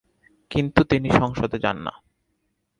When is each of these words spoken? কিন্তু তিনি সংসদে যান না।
কিন্তু 0.51 0.81
তিনি 0.83 1.09
সংসদে 1.11 1.57
যান 1.59 1.77
না। 1.85 1.93